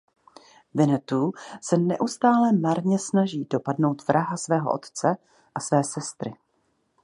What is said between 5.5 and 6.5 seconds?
a své sestry.